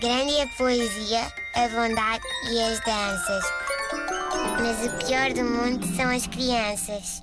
[0.00, 1.20] Grande é a poesia,
[1.54, 3.44] a bondade e as danças.
[4.58, 7.22] Mas o pior do mundo são as crianças.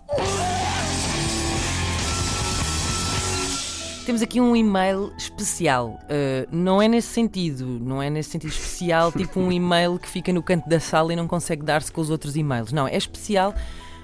[4.06, 6.00] Temos aqui um e-mail especial.
[6.04, 10.32] Uh, não é nesse sentido, não é nesse sentido especial, tipo um e-mail que fica
[10.32, 12.72] no canto da sala e não consegue dar-se com os outros e-mails.
[12.72, 13.56] Não, é especial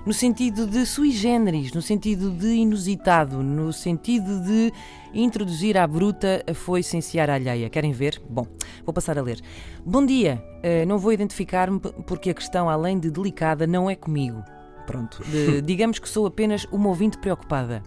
[0.05, 4.73] no sentido de sui generis, no sentido de inusitado, no sentido de
[5.13, 7.69] introduzir à bruta a foice em alheia.
[7.69, 8.21] Querem ver?
[8.29, 8.45] Bom,
[8.85, 9.39] vou passar a ler.
[9.85, 14.43] Bom dia, uh, não vou identificar-me porque a questão, além de delicada, não é comigo.
[14.85, 17.81] Pronto, de, digamos que sou apenas uma ouvinte preocupada.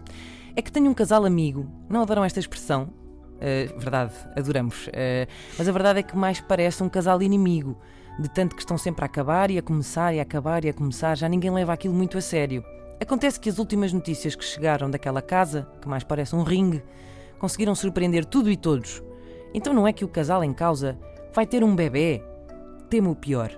[0.55, 2.89] É que tenho um casal amigo, não adoram esta expressão?
[3.35, 4.87] Uh, verdade, adoramos.
[4.87, 7.77] Uh, mas a verdade é que mais parece um casal inimigo,
[8.19, 10.73] de tanto que estão sempre a acabar e a começar e a acabar e a
[10.73, 12.63] começar, já ninguém leva aquilo muito a sério.
[12.99, 16.83] Acontece que as últimas notícias que chegaram daquela casa, que mais parece um ringue,
[17.37, 19.03] conseguiram surpreender tudo e todos.
[19.53, 20.97] Então não é que o casal em causa
[21.33, 22.23] vai ter um bebê?
[22.89, 23.51] Temo o pior.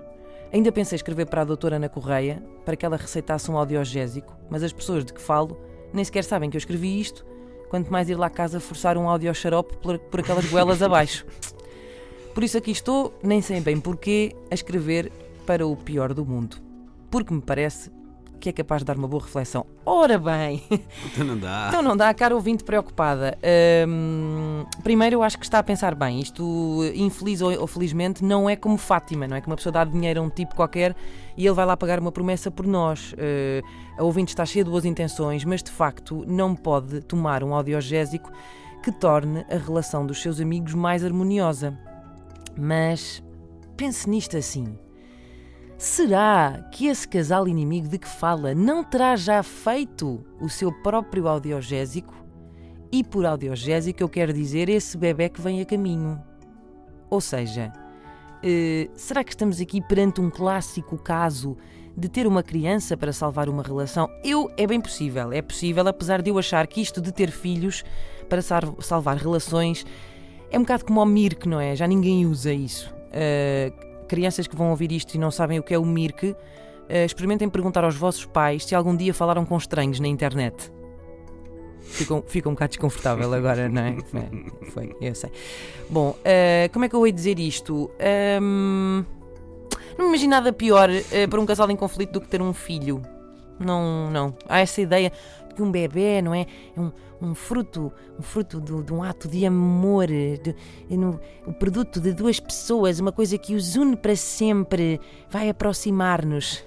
[0.52, 4.62] Ainda pensei escrever para a doutora Ana Correia para que ela receitasse um audiogésico, mas
[4.62, 5.58] as pessoas de que falo
[5.92, 7.24] nem sequer sabem que eu escrevi isto,
[7.68, 11.24] quanto mais ir lá a casa forçar um áudio xarope por, por aquelas goelas abaixo.
[12.34, 15.10] Por isso aqui estou, nem sei bem porquê, a escrever
[15.46, 16.56] para o pior do mundo.
[17.10, 17.90] Porque me parece
[18.40, 19.66] que é capaz de dar uma boa reflexão.
[19.84, 20.62] Ora bem!
[21.12, 21.66] Então não dá.
[21.68, 23.36] Então não dá, cara ouvinte preocupada.
[23.86, 26.20] Hum, primeiro, eu acho que está a pensar bem.
[26.20, 29.84] Isto, infeliz ou, ou, felizmente, não é como Fátima, não é que uma pessoa dá
[29.84, 30.96] dinheiro a um tipo qualquer
[31.36, 33.12] e ele vai lá pagar uma promessa por nós.
[33.12, 33.66] Uh,
[33.98, 38.30] a ouvinte está cheia de boas intenções, mas de facto não pode tomar um audiogésico
[38.82, 41.76] que torne a relação dos seus amigos mais harmoniosa.
[42.60, 43.22] Mas
[43.74, 44.78] pense nisto assim.
[45.78, 51.26] Será que esse casal inimigo de que fala não terá já feito o seu próprio
[51.26, 52.14] audiogésico?
[52.92, 56.20] E por audiogésico eu quero dizer esse bebê que vem a caminho.
[57.08, 61.56] Ou seja, uh, será que estamos aqui perante um clássico caso
[61.96, 64.06] de ter uma criança para salvar uma relação?
[64.22, 67.82] Eu, é bem possível, é possível, apesar de eu achar que isto de ter filhos
[68.28, 69.86] para salvar relações
[70.50, 71.76] é um bocado como o Mirk, não é?
[71.76, 72.92] Já ninguém usa isso.
[73.10, 76.36] Uh, crianças que vão ouvir isto e não sabem o que é o Mirk, uh,
[77.06, 80.72] experimentem perguntar aos vossos pais se algum dia falaram com estranhos na internet.
[81.80, 83.96] Fica, fica um bocado desconfortável agora, não é?
[84.70, 85.30] Foi, eu sei.
[85.88, 87.90] Bom, uh, como é que eu ia dizer isto?
[88.42, 89.04] Um,
[89.96, 90.88] não me imagino nada pior
[91.28, 93.02] para um casal em conflito do que ter um filho.
[93.58, 94.34] Não, não.
[94.48, 95.12] Há essa ideia
[95.48, 96.46] de que um bebê, não é?
[96.76, 100.54] É um, um fruto, um fruto de, de um ato de amor, de,
[101.46, 105.00] o produto de duas pessoas, uma coisa que os une para sempre,
[105.30, 106.64] vai aproximar-nos.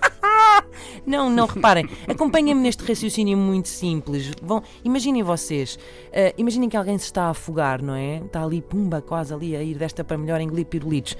[1.06, 4.32] não, não, reparem, acompanhem-me neste raciocínio muito simples.
[4.42, 8.16] Vão, imaginem vocês, uh, imaginem que alguém se está a afogar, não é?
[8.18, 11.16] Está ali, pumba, quase ali a ir desta para melhor engolir pirulitos.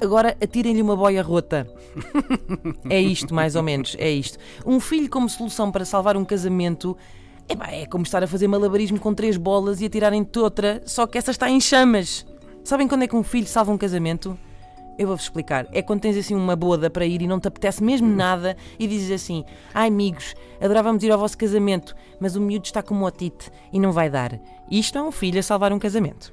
[0.00, 1.66] Agora atirem-lhe uma boia rota.
[2.88, 4.38] é isto, mais ou menos, é isto.
[4.64, 6.96] Um filho como solução para salvar um casamento
[7.68, 11.32] é como estar a fazer malabarismo com três bolas e atirarem-te outra, só que essa
[11.32, 12.24] está em chamas.
[12.62, 14.38] Sabem quando é que um filho salva um casamento?
[14.98, 15.66] Eu vou-vos explicar.
[15.72, 18.86] É quando tens assim uma boda para ir e não te apetece mesmo nada e
[18.86, 23.50] dizes assim: Ai amigos, adorávamos ir ao vosso casamento, mas o miúdo está com otite
[23.72, 24.38] e não vai dar.
[24.70, 26.32] Isto é um filho a salvar um casamento.